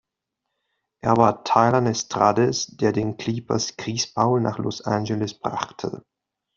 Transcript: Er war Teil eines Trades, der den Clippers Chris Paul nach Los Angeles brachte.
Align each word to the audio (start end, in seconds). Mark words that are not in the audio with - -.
Er 1.03 1.15
war 1.17 1.43
Teil 1.43 1.75
eines 1.75 2.07
Trades, 2.07 2.75
der 2.75 2.91
den 2.91 3.17
Clippers 3.17 3.77
Chris 3.77 4.11
Paul 4.11 4.41
nach 4.41 4.57
Los 4.57 4.81
Angeles 4.83 5.35
brachte. 5.35 6.03